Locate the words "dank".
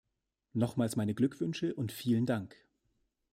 2.25-2.55